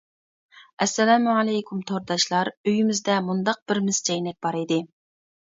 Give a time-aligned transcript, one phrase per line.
[0.85, 4.83] ئەسسالامۇئەلەيكۇم، تورداشلار: ئۆيىمىزدە مۇنداق بىر مىس چەينەك بار ئىدى.